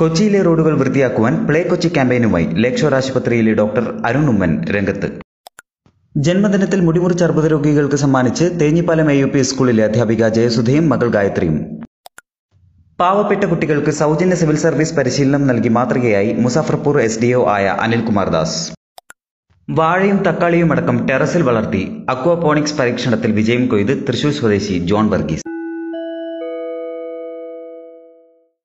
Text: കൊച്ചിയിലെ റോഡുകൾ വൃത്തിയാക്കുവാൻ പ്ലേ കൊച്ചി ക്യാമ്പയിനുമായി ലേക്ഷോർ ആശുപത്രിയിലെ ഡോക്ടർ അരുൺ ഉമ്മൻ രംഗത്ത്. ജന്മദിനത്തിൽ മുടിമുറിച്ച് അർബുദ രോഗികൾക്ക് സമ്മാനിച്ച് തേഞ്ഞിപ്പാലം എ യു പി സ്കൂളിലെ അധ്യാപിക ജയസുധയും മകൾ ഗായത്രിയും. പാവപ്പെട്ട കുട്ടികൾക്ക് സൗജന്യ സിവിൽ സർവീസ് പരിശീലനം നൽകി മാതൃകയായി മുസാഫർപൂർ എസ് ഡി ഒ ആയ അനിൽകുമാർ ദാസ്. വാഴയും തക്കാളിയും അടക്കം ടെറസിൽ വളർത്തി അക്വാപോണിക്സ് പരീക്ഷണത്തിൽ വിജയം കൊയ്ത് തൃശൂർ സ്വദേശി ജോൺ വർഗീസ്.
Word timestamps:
കൊച്ചിയിലെ 0.00 0.40
റോഡുകൾ 0.46 0.74
വൃത്തിയാക്കുവാൻ 0.80 1.34
പ്ലേ 1.46 1.60
കൊച്ചി 1.68 1.88
ക്യാമ്പയിനുമായി 1.88 2.46
ലേക്ഷോർ 2.62 2.94
ആശുപത്രിയിലെ 2.96 3.52
ഡോക്ടർ 3.60 3.84
അരുൺ 4.08 4.26
ഉമ്മൻ 4.32 4.50
രംഗത്ത്. 4.74 5.08
ജന്മദിനത്തിൽ 6.16 6.80
മുടിമുറിച്ച് 6.86 7.24
അർബുദ 7.24 7.46
രോഗികൾക്ക് 7.52 7.98
സമ്മാനിച്ച് 8.02 8.46
തേഞ്ഞിപ്പാലം 8.60 9.08
എ 9.12 9.14
യു 9.20 9.28
പി 9.34 9.42
സ്കൂളിലെ 9.50 9.84
അധ്യാപിക 9.84 10.28
ജയസുധയും 10.36 10.84
മകൾ 10.92 11.08
ഗായത്രിയും. 11.16 11.56
പാവപ്പെട്ട 13.00 13.42
കുട്ടികൾക്ക് 13.44 13.94
സൗജന്യ 14.02 14.38
സിവിൽ 14.42 14.58
സർവീസ് 14.66 14.94
പരിശീലനം 14.98 15.46
നൽകി 15.46 15.72
മാതൃകയായി 15.78 16.32
മുസാഫർപൂർ 16.44 16.98
എസ് 17.06 17.20
ഡി 17.22 17.32
ഒ 17.40 17.42
ആയ 17.56 17.76
അനിൽകുമാർ 17.86 18.28
ദാസ്. 18.36 18.60
വാഴയും 19.68 20.20
തക്കാളിയും 20.28 20.72
അടക്കം 20.72 20.98
ടെറസിൽ 21.08 21.44
വളർത്തി 21.50 21.84
അക്വാപോണിക്സ് 22.14 22.78
പരീക്ഷണത്തിൽ 22.80 23.32
വിജയം 23.40 23.66
കൊയ്ത് 23.74 23.94
തൃശൂർ 24.08 24.34
സ്വദേശി 24.40 24.78
ജോൺ 24.92 25.06
വർഗീസ്. 25.14 25.45